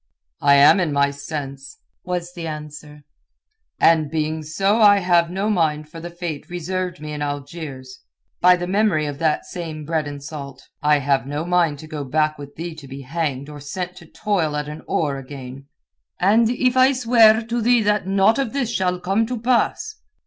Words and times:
"I 0.41 0.55
am 0.55 0.79
in 0.79 0.91
my 0.91 1.11
sense," 1.11 1.77
was 2.03 2.33
the 2.33 2.47
answer, 2.47 3.03
"and 3.79 4.09
being 4.09 4.41
so 4.41 4.81
I 4.81 4.97
have 4.97 5.29
no 5.29 5.47
mind 5.47 5.89
for 5.89 5.99
the 5.99 6.09
fate 6.09 6.49
reserved 6.49 6.99
me 6.99 7.13
in 7.13 7.21
Algiers—by 7.21 8.55
the 8.55 8.65
memory 8.65 9.05
of 9.05 9.19
that 9.19 9.45
same 9.45 9.85
bread 9.85 10.07
and 10.07 10.23
salt. 10.23 10.67
I 10.81 10.97
have 10.97 11.27
no 11.27 11.45
mind 11.45 11.77
to 11.81 11.87
go 11.87 12.03
back 12.03 12.39
with 12.39 12.55
thee 12.55 12.73
to 12.77 12.87
be 12.87 13.01
hanged 13.01 13.47
or 13.47 13.59
sent 13.59 13.95
to 13.97 14.07
toil 14.07 14.55
at 14.55 14.67
an 14.67 14.81
oar 14.87 15.17
again." 15.19 15.67
"And 16.19 16.49
if 16.49 16.75
I 16.75 16.93
swear 16.93 17.43
to 17.45 17.61
thee 17.61 17.83
that 17.83 18.07
naught 18.07 18.39
of 18.39 18.53
this 18.53 18.71
shall 18.71 18.99
come 18.99 19.27
to 19.27 19.39
pass?" 19.39 19.97